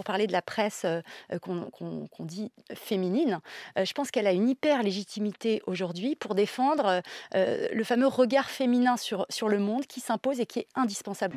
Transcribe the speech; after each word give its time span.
pour 0.00 0.04
parler 0.06 0.26
de 0.26 0.32
la 0.32 0.40
presse 0.40 0.86
qu'on 1.42 2.06
dit 2.20 2.50
féminine. 2.72 3.40
je 3.76 3.92
pense 3.92 4.10
qu'elle 4.10 4.26
a 4.26 4.32
une 4.32 4.48
hyper 4.48 4.82
légitimité 4.82 5.60
aujourd'hui 5.66 6.16
pour 6.16 6.34
défendre 6.34 7.02
le 7.34 7.84
fameux 7.84 8.06
regard 8.06 8.48
féminin 8.48 8.96
sur, 8.96 9.26
sur 9.28 9.50
le 9.50 9.58
monde 9.58 9.84
qui 9.84 10.00
s'impose 10.00 10.40
et 10.40 10.46
qui 10.46 10.60
est 10.60 10.68
indispensable. 10.74 11.36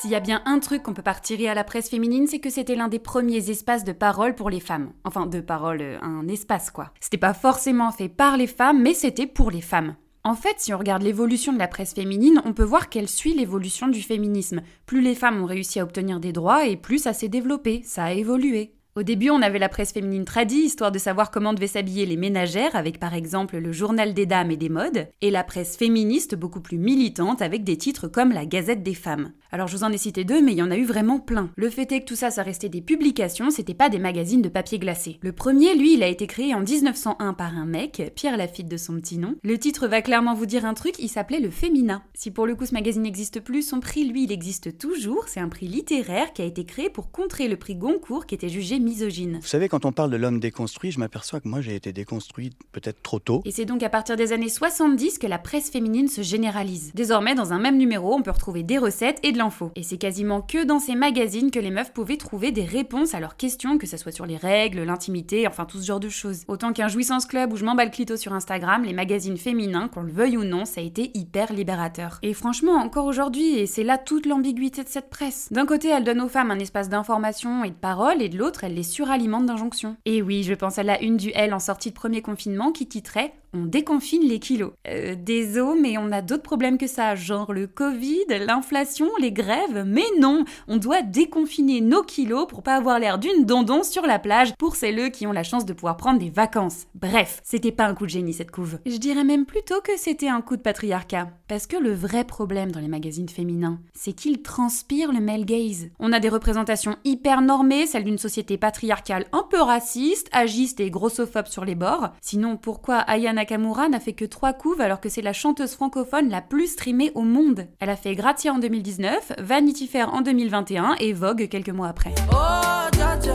S'il 0.00 0.12
y 0.12 0.14
a 0.14 0.20
bien 0.20 0.40
un 0.46 0.60
truc 0.60 0.82
qu'on 0.82 0.94
peut 0.94 1.02
pas 1.02 1.12
retirer 1.12 1.46
à 1.50 1.54
la 1.54 1.62
presse 1.62 1.90
féminine, 1.90 2.26
c'est 2.26 2.38
que 2.38 2.48
c'était 2.48 2.74
l'un 2.74 2.88
des 2.88 2.98
premiers 2.98 3.50
espaces 3.50 3.84
de 3.84 3.92
parole 3.92 4.34
pour 4.34 4.48
les 4.48 4.58
femmes. 4.58 4.94
Enfin, 5.04 5.26
de 5.26 5.42
parole, 5.42 5.82
euh, 5.82 5.98
un 6.00 6.26
espace 6.26 6.70
quoi. 6.70 6.90
C'était 7.00 7.18
pas 7.18 7.34
forcément 7.34 7.92
fait 7.92 8.08
par 8.08 8.38
les 8.38 8.46
femmes, 8.46 8.80
mais 8.80 8.94
c'était 8.94 9.26
pour 9.26 9.50
les 9.50 9.60
femmes. 9.60 9.96
En 10.24 10.34
fait, 10.34 10.54
si 10.56 10.72
on 10.72 10.78
regarde 10.78 11.02
l'évolution 11.02 11.52
de 11.52 11.58
la 11.58 11.68
presse 11.68 11.92
féminine, 11.92 12.40
on 12.46 12.54
peut 12.54 12.64
voir 12.64 12.88
qu'elle 12.88 13.10
suit 13.10 13.34
l'évolution 13.34 13.88
du 13.88 14.00
féminisme. 14.00 14.62
Plus 14.86 15.02
les 15.02 15.14
femmes 15.14 15.42
ont 15.42 15.46
réussi 15.46 15.80
à 15.80 15.84
obtenir 15.84 16.18
des 16.18 16.32
droits 16.32 16.66
et 16.66 16.78
plus 16.78 17.02
ça 17.02 17.12
s'est 17.12 17.28
développé, 17.28 17.82
ça 17.84 18.04
a 18.04 18.12
évolué. 18.12 18.72
Au 18.96 19.04
début, 19.04 19.30
on 19.30 19.40
avait 19.40 19.60
la 19.60 19.68
presse 19.68 19.92
féminine 19.92 20.24
tradie, 20.24 20.62
histoire 20.62 20.90
de 20.90 20.98
savoir 20.98 21.30
comment 21.30 21.52
devaient 21.54 21.68
s'habiller 21.68 22.06
les 22.06 22.16
ménagères, 22.16 22.74
avec 22.74 22.98
par 22.98 23.14
exemple 23.14 23.56
le 23.56 23.70
journal 23.70 24.14
des 24.14 24.26
dames 24.26 24.50
et 24.50 24.56
des 24.56 24.68
modes, 24.68 25.06
et 25.20 25.30
la 25.30 25.44
presse 25.44 25.76
féministe 25.76 26.34
beaucoup 26.34 26.60
plus 26.60 26.76
militante, 26.76 27.40
avec 27.40 27.62
des 27.62 27.76
titres 27.76 28.08
comme 28.08 28.32
la 28.32 28.46
Gazette 28.46 28.82
des 28.82 28.94
femmes. 28.94 29.30
Alors 29.52 29.68
je 29.68 29.76
vous 29.76 29.84
en 29.84 29.92
ai 29.92 29.96
cité 29.96 30.24
deux, 30.24 30.42
mais 30.42 30.52
il 30.52 30.58
y 30.58 30.62
en 30.62 30.72
a 30.72 30.76
eu 30.76 30.84
vraiment 30.84 31.20
plein. 31.20 31.50
Le 31.54 31.70
fait 31.70 31.92
est 31.92 32.00
que 32.00 32.06
tout 32.06 32.16
ça, 32.16 32.32
ça 32.32 32.42
restait 32.42 32.68
des 32.68 32.80
publications, 32.80 33.50
c'était 33.50 33.74
pas 33.74 33.90
des 33.90 34.00
magazines 34.00 34.42
de 34.42 34.48
papier 34.48 34.80
glacé. 34.80 35.18
Le 35.22 35.32
premier, 35.32 35.76
lui, 35.76 35.94
il 35.94 36.02
a 36.02 36.08
été 36.08 36.26
créé 36.26 36.52
en 36.52 36.60
1901 36.60 37.32
par 37.34 37.56
un 37.56 37.66
mec, 37.66 38.12
Pierre 38.16 38.36
Lafitte 38.36 38.68
de 38.68 38.76
son 38.76 38.96
petit 38.96 39.18
nom. 39.18 39.36
Le 39.44 39.56
titre 39.56 39.86
va 39.86 40.02
clairement 40.02 40.34
vous 40.34 40.46
dire 40.46 40.64
un 40.64 40.74
truc, 40.74 40.96
il 40.98 41.08
s'appelait 41.08 41.38
Le 41.38 41.50
Féminin. 41.50 42.02
Si 42.14 42.32
pour 42.32 42.44
le 42.44 42.56
coup 42.56 42.66
ce 42.66 42.74
magazine 42.74 43.02
n'existe 43.02 43.38
plus, 43.38 43.62
son 43.62 43.78
prix, 43.78 44.04
lui, 44.04 44.24
il 44.24 44.32
existe 44.32 44.78
toujours, 44.78 45.28
c'est 45.28 45.40
un 45.40 45.48
prix 45.48 45.68
littéraire 45.68 46.32
qui 46.32 46.42
a 46.42 46.46
été 46.46 46.64
créé 46.64 46.90
pour 46.90 47.12
contrer 47.12 47.46
le 47.46 47.56
prix 47.56 47.76
Goncourt 47.76 48.26
qui 48.26 48.34
était 48.34 48.48
jugé 48.48 48.80
misogyne. 48.90 49.38
Vous 49.40 49.46
savez, 49.46 49.68
quand 49.68 49.84
on 49.84 49.92
parle 49.92 50.10
de 50.10 50.16
l'homme 50.16 50.40
déconstruit, 50.40 50.90
je 50.90 50.98
m'aperçois 50.98 51.40
que 51.40 51.48
moi 51.48 51.60
j'ai 51.60 51.76
été 51.76 51.92
déconstruit 51.92 52.50
peut-être 52.72 53.02
trop 53.02 53.20
tôt. 53.20 53.40
Et 53.44 53.52
c'est 53.52 53.64
donc 53.64 53.82
à 53.82 53.88
partir 53.88 54.16
des 54.16 54.32
années 54.32 54.48
70 54.48 55.18
que 55.18 55.28
la 55.28 55.38
presse 55.38 55.70
féminine 55.70 56.08
se 56.08 56.22
généralise. 56.22 56.90
Désormais, 56.94 57.34
dans 57.36 57.52
un 57.52 57.60
même 57.60 57.78
numéro, 57.78 58.14
on 58.14 58.22
peut 58.22 58.32
retrouver 58.32 58.64
des 58.64 58.78
recettes 58.78 59.20
et 59.22 59.30
de 59.30 59.38
l'info. 59.38 59.70
Et 59.76 59.84
c'est 59.84 59.96
quasiment 59.96 60.42
que 60.42 60.64
dans 60.64 60.80
ces 60.80 60.96
magazines 60.96 61.52
que 61.52 61.60
les 61.60 61.70
meufs 61.70 61.92
pouvaient 61.92 62.16
trouver 62.16 62.50
des 62.50 62.64
réponses 62.64 63.14
à 63.14 63.20
leurs 63.20 63.36
questions, 63.36 63.78
que 63.78 63.86
ce 63.86 63.96
soit 63.96 64.12
sur 64.12 64.26
les 64.26 64.36
règles, 64.36 64.82
l'intimité, 64.82 65.46
enfin 65.46 65.64
tout 65.64 65.78
ce 65.78 65.86
genre 65.86 66.00
de 66.00 66.08
choses. 66.08 66.42
Autant 66.48 66.72
qu'un 66.72 66.88
jouissance 66.88 67.26
club 67.26 67.52
où 67.52 67.56
je 67.56 67.64
m'emballe 67.64 67.92
clito 67.92 68.16
sur 68.16 68.32
Instagram, 68.32 68.82
les 68.84 68.92
magazines 68.92 69.36
féminins, 69.36 69.88
qu'on 69.88 70.02
le 70.02 70.12
veuille 70.12 70.36
ou 70.36 70.44
non, 70.44 70.64
ça 70.64 70.80
a 70.80 70.84
été 70.84 71.10
hyper 71.14 71.52
libérateur. 71.52 72.18
Et 72.22 72.34
franchement, 72.34 72.72
encore 72.72 73.06
aujourd'hui, 73.06 73.58
et 73.58 73.66
c'est 73.66 73.84
là 73.84 73.98
toute 73.98 74.26
l'ambiguïté 74.26 74.82
de 74.82 74.88
cette 74.88 75.10
presse. 75.10 75.48
D'un 75.52 75.66
côté, 75.66 75.88
elle 75.88 76.04
donne 76.04 76.20
aux 76.20 76.28
femmes 76.28 76.50
un 76.50 76.58
espace 76.58 76.88
d'information 76.88 77.64
et 77.64 77.70
de 77.70 77.74
parole, 77.74 78.22
et 78.22 78.28
de 78.28 78.38
l'autre, 78.38 78.64
les 78.70 78.82
sur 78.82 79.10
alimente 79.10 79.46
d'injonctions. 79.46 79.96
Et 80.06 80.22
oui, 80.22 80.42
je 80.42 80.54
pense 80.54 80.78
à 80.78 80.82
la 80.82 81.02
une 81.02 81.16
du 81.16 81.30
L 81.34 81.52
en 81.52 81.58
sortie 81.58 81.90
de 81.90 81.94
premier 81.94 82.22
confinement 82.22 82.72
qui 82.72 82.86
titrait 82.86 83.32
on 83.52 83.64
déconfine 83.64 84.22
les 84.22 84.38
kilos. 84.38 84.72
Euh, 84.86 85.14
désolé, 85.18 85.80
mais 85.80 85.98
on 85.98 86.12
a 86.12 86.22
d'autres 86.22 86.42
problèmes 86.42 86.78
que 86.78 86.86
ça, 86.86 87.14
genre 87.14 87.52
le 87.52 87.66
Covid, 87.66 88.24
l'inflation, 88.28 89.08
les 89.18 89.32
grèves. 89.32 89.84
Mais 89.86 90.04
non, 90.18 90.44
on 90.68 90.76
doit 90.76 91.02
déconfiner 91.02 91.80
nos 91.80 92.02
kilos 92.02 92.46
pour 92.46 92.62
pas 92.62 92.76
avoir 92.76 92.98
l'air 92.98 93.18
d'une 93.18 93.44
dondon 93.44 93.82
sur 93.82 94.06
la 94.06 94.18
plage 94.18 94.54
pour 94.58 94.76
celles 94.76 95.10
qui 95.10 95.26
ont 95.26 95.32
la 95.32 95.44
chance 95.44 95.64
de 95.64 95.72
pouvoir 95.72 95.96
prendre 95.96 96.18
des 96.18 96.30
vacances. 96.30 96.86
Bref, 96.94 97.40
c'était 97.44 97.72
pas 97.72 97.86
un 97.86 97.94
coup 97.94 98.04
de 98.04 98.10
génie 98.10 98.32
cette 98.32 98.50
couve. 98.50 98.78
Je 98.86 98.96
dirais 98.96 99.24
même 99.24 99.46
plutôt 99.46 99.80
que 99.80 99.96
c'était 99.96 100.28
un 100.28 100.42
coup 100.42 100.56
de 100.56 100.62
patriarcat. 100.62 101.28
Parce 101.48 101.66
que 101.66 101.76
le 101.76 101.92
vrai 101.92 102.24
problème 102.24 102.70
dans 102.70 102.80
les 102.80 102.88
magazines 102.88 103.28
féminins, 103.28 103.80
c'est 103.94 104.12
qu'ils 104.12 104.42
transpirent 104.42 105.12
le 105.12 105.20
male 105.20 105.44
gaze. 105.44 105.88
On 105.98 106.12
a 106.12 106.20
des 106.20 106.28
représentations 106.28 106.96
hyper 107.04 107.40
normées, 107.40 107.86
celles 107.86 108.04
d'une 108.04 108.18
société 108.18 108.56
patriarcale 108.58 109.26
un 109.32 109.44
peu 109.48 109.60
raciste, 109.60 110.28
agiste 110.32 110.80
et 110.80 110.90
grossophobe 110.90 111.46
sur 111.46 111.64
les 111.64 111.74
bords. 111.74 112.10
Sinon, 112.20 112.56
pourquoi 112.56 112.98
Ayana 112.98 113.39
Nakamura 113.40 113.88
n'a 113.88 114.00
fait 114.00 114.12
que 114.12 114.26
3 114.26 114.52
couves 114.52 114.82
alors 114.82 115.00
que 115.00 115.08
c'est 115.08 115.22
la 115.22 115.32
chanteuse 115.32 115.72
francophone 115.72 116.28
la 116.28 116.42
plus 116.42 116.72
streamée 116.72 117.10
au 117.14 117.22
monde. 117.22 117.66
Elle 117.78 117.88
a 117.88 117.96
fait 117.96 118.14
Gratia 118.14 118.52
en 118.52 118.58
2019, 118.58 119.32
Vanity 119.38 119.86
Fair 119.86 120.12
en 120.12 120.20
2021 120.20 120.96
et 121.00 121.14
Vogue 121.14 121.48
quelques 121.48 121.70
mois 121.70 121.88
après. 121.88 122.12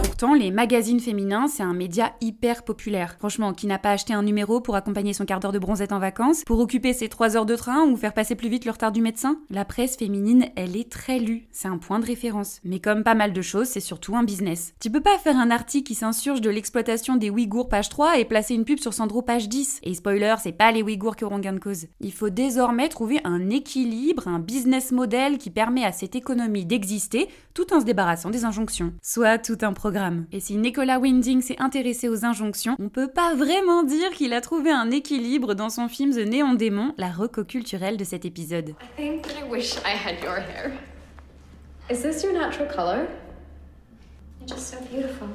Pourtant, 0.03 0.33
les 0.33 0.50
magazines 0.50 1.01
féminins, 1.01 1.47
c'est 1.50 1.63
un 1.63 1.73
média 1.73 2.13
hyper 2.22 2.63
populaire. 2.63 3.16
Franchement, 3.19 3.53
qui 3.53 3.67
n'a 3.67 3.78
pas 3.78 3.91
acheté 3.91 4.13
un 4.13 4.23
numéro 4.23 4.61
pour 4.61 4.78
accompagner 4.78 5.11
son 5.11 5.25
quart 5.25 5.41
d'heure 5.41 5.51
de 5.51 5.59
bronzette 5.59 5.91
en 5.91 6.00
vacances, 6.00 6.44
pour 6.45 6.59
occuper 6.59 6.94
ses 6.94 7.09
3 7.09 7.35
heures 7.35 7.45
de 7.45 7.56
train 7.57 7.83
ou 7.83 7.97
faire 7.97 8.13
passer 8.13 8.35
plus 8.35 8.47
vite 8.47 8.63
le 8.63 8.72
retard 8.72 8.94
du 8.94 9.01
médecin? 9.01 9.39
La 9.50 9.66
presse 9.66 9.97
féminine, 9.97 10.45
elle 10.56 10.78
est 10.78 10.89
très 10.89 11.19
lue, 11.19 11.47
c'est 11.51 11.67
un 11.67 11.78
point 11.78 12.00
de 12.00 12.06
référence. 12.06 12.61
Mais 12.63 12.79
comme 12.79 13.03
pas 13.03 13.13
mal 13.13 13.33
de 13.33 13.41
choses, 13.41 13.67
c'est 13.67 13.81
surtout 13.81 14.16
un 14.16 14.23
business. 14.23 14.73
Tu 14.79 14.89
peux 14.89 15.01
pas 15.01 15.17
faire 15.17 15.38
un 15.38 15.51
article 15.51 15.88
qui 15.88 15.95
s'insurge 15.95 16.39
de 16.39 16.50
l'exploitation 16.50 17.17
des 17.17 17.29
Ouïghours 17.29 17.67
page 17.67 17.89
3 17.89 18.17
et 18.17 18.23
placer 18.23 18.53
une 18.53 18.63
pub 18.63 18.79
sur 18.79 18.94
Sandro 18.94 19.22
page 19.22 19.50
10. 19.50 19.81
Et 19.83 19.94
spoiler, 19.95 20.35
c'est 20.41 20.53
pas 20.53 20.72
les 20.72 20.81
Ouïghours 20.81 21.17
qui 21.17 21.25
auront 21.25 21.39
gain 21.39 21.51
de 21.51 21.59
cause. 21.59 21.88
Il 22.00 22.13
faut 22.13 22.29
désormais 22.29 22.88
trouver 22.88 23.19
un 23.25 23.50
équilibre, 23.50 24.29
un 24.29 24.39
business 24.39 24.94
model 24.94 25.38
qui 25.38 25.50
permet 25.50 25.83
à 25.83 25.91
cette 25.91 26.16
économie 26.16 26.66
d'exister 26.66 27.27
tout 27.53 27.73
en 27.73 27.81
se 27.81 27.85
débarrassant 27.85 28.29
des 28.29 28.45
injonctions. 28.45 28.94
Soit 29.01 29.39
tout 29.39 29.57
un 29.62 29.73
programme. 29.85 30.25
Et 30.31 30.40
si 30.40 30.57
Nicolas 30.57 30.97
Winding 30.97 31.44
s'est 31.44 31.62
intéressé 31.62 32.09
aux 32.09 32.25
injonctions, 32.25 32.75
on 32.79 32.90
peut 32.90 33.07
pas 33.07 33.35
vraiment 33.35 33.84
dire 33.84 34.09
qu'il 34.09 34.34
a 34.34 34.41
trouvé 34.41 34.72
un 34.72 34.90
équilibre 34.90 35.53
dans 35.53 35.69
son 35.69 35.88
film 35.88 36.12
The 36.12 36.28
Néon 36.28 36.56
Démon, 36.56 36.96
la 36.97 37.12
reco 37.12 37.44
culturelle 37.44 37.95
de 37.95 38.03
cet 38.03 38.25
épisode. 38.25 38.69
I 38.69 38.74
think 38.97 39.28
that 39.28 39.40
I 39.40 39.47
wish 39.47 39.75
I 39.85 39.91
had 39.91 40.24
your 40.24 40.38
hair. 40.38 40.72
Is 41.91 42.01
this 42.01 42.24
your 42.24 42.34
natural 42.34 42.68
color? 42.68 43.06
You're 44.40 44.56
just 44.56 44.72
so 44.72 44.78
beautiful. 44.91 45.28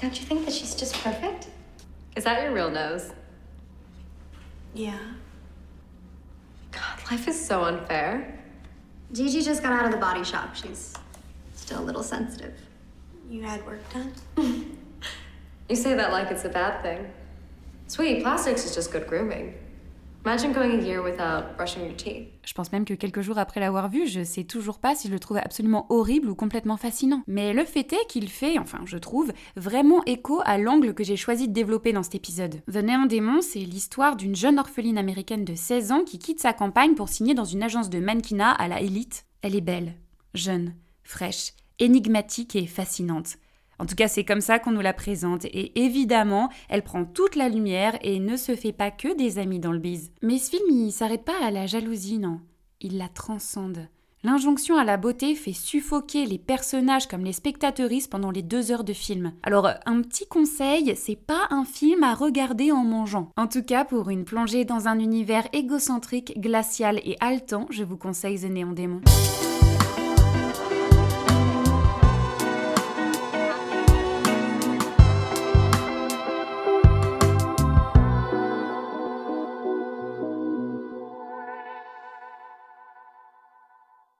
Don't 0.00 0.16
you 0.16 0.24
think 0.24 0.44
that 0.44 0.54
she's 0.54 0.76
just 0.76 0.94
perfect? 1.02 1.48
Is 2.16 2.22
that 2.22 2.40
your 2.40 2.54
real 2.54 2.70
nose? 2.70 3.10
Yeah. 4.76 4.92
God, 6.70 7.10
life 7.10 7.26
is 7.26 7.34
so 7.34 7.64
unfair. 7.64 8.38
Gigi 9.12 9.42
just 9.42 9.60
got 9.60 9.72
out 9.72 9.86
of 9.86 9.90
the 9.90 9.98
body 9.98 10.22
shop. 10.22 10.54
She's 10.54 10.94
still 11.56 11.80
a 11.80 11.84
little 11.84 12.04
sensitive. 12.04 12.54
You 13.30 13.42
had 13.44 13.60
work 13.66 13.80
done? 13.92 14.12
you 15.68 15.76
say 15.76 15.94
that 15.94 16.12
like 16.12 16.30
it's 16.30 16.46
a 16.46 16.48
bad 16.48 16.82
thing. 16.82 17.06
Sweet, 17.86 18.22
plastics 18.22 18.64
is 18.64 18.74
just 18.74 18.90
good 18.90 19.06
grooming. 19.06 19.52
Imagine 20.24 20.52
going 20.52 20.80
a 20.80 20.82
year 20.82 21.02
without 21.02 21.56
brushing 21.56 21.84
your 21.84 21.94
teeth. 21.94 22.28
Je 22.42 22.54
pense 22.54 22.72
même 22.72 22.86
que 22.86 22.94
quelques 22.94 23.20
jours 23.20 23.36
après 23.36 23.60
l'avoir 23.60 23.90
vu, 23.90 24.06
je 24.06 24.24
sais 24.24 24.44
toujours 24.44 24.78
pas 24.78 24.94
si 24.94 25.08
je 25.08 25.12
le 25.12 25.20
trouve 25.20 25.36
absolument 25.36 25.86
horrible 25.90 26.30
ou 26.30 26.34
complètement 26.34 26.78
fascinant. 26.78 27.22
Mais 27.26 27.52
le 27.52 27.64
fait 27.64 27.92
est 27.92 28.06
qu'il 28.08 28.28
fait, 28.28 28.58
enfin 28.58 28.80
je 28.86 28.96
trouve, 28.96 29.32
vraiment 29.56 30.02
écho 30.06 30.40
à 30.46 30.56
l'angle 30.56 30.94
que 30.94 31.04
j'ai 31.04 31.16
choisi 31.16 31.48
de 31.48 31.52
développer 31.52 31.92
dans 31.92 32.02
cet 32.02 32.14
épisode. 32.14 32.62
The 32.66 32.76
Néon 32.76 33.06
Démon, 33.06 33.42
c'est 33.42 33.58
l'histoire 33.58 34.16
d'une 34.16 34.36
jeune 34.36 34.58
orpheline 34.58 34.98
américaine 34.98 35.44
de 35.44 35.54
16 35.54 35.92
ans 35.92 36.04
qui 36.04 36.18
quitte 36.18 36.40
sa 36.40 36.54
campagne 36.54 36.94
pour 36.94 37.10
signer 37.10 37.34
dans 37.34 37.44
une 37.44 37.62
agence 37.62 37.90
de 37.90 38.00
mannequinat 38.00 38.52
à 38.52 38.68
la 38.68 38.80
élite. 38.80 39.26
Elle 39.42 39.54
est 39.54 39.60
belle, 39.60 39.94
jeune, 40.34 40.74
fraîche, 41.04 41.52
énigmatique 41.78 42.56
et 42.56 42.66
fascinante. 42.66 43.36
En 43.78 43.86
tout 43.86 43.94
cas, 43.94 44.08
c'est 44.08 44.24
comme 44.24 44.40
ça 44.40 44.58
qu'on 44.58 44.72
nous 44.72 44.80
la 44.80 44.92
présente, 44.92 45.44
et 45.44 45.80
évidemment, 45.80 46.48
elle 46.68 46.82
prend 46.82 47.04
toute 47.04 47.36
la 47.36 47.48
lumière 47.48 47.96
et 48.02 48.18
ne 48.18 48.36
se 48.36 48.56
fait 48.56 48.72
pas 48.72 48.90
que 48.90 49.16
des 49.16 49.38
amis 49.38 49.60
dans 49.60 49.72
le 49.72 49.78
bise. 49.78 50.10
Mais 50.20 50.38
ce 50.38 50.50
film, 50.50 50.64
il 50.70 50.90
s'arrête 50.90 51.24
pas 51.24 51.40
à 51.42 51.50
la 51.50 51.66
jalousie, 51.66 52.18
non. 52.18 52.40
Il 52.80 52.98
la 52.98 53.08
transcende. 53.08 53.88
L'injonction 54.24 54.76
à 54.76 54.84
la 54.84 54.96
beauté 54.96 55.36
fait 55.36 55.52
suffoquer 55.52 56.26
les 56.26 56.38
personnages 56.38 57.06
comme 57.06 57.24
les 57.24 57.32
spectateuristes 57.32 58.10
pendant 58.10 58.32
les 58.32 58.42
deux 58.42 58.72
heures 58.72 58.82
de 58.82 58.92
film. 58.92 59.32
Alors, 59.44 59.70
un 59.86 60.02
petit 60.02 60.26
conseil, 60.26 60.96
c'est 60.96 61.14
pas 61.14 61.46
un 61.50 61.64
film 61.64 62.02
à 62.02 62.14
regarder 62.14 62.72
en 62.72 62.82
mangeant. 62.82 63.30
En 63.36 63.46
tout 63.46 63.62
cas, 63.62 63.84
pour 63.84 64.10
une 64.10 64.24
plongée 64.24 64.64
dans 64.64 64.88
un 64.88 64.98
univers 64.98 65.46
égocentrique, 65.52 66.40
glacial 66.40 67.00
et 67.04 67.16
haletant, 67.20 67.66
je 67.70 67.84
vous 67.84 67.96
conseille 67.96 68.40
The 68.40 68.74
Démon. 68.74 69.02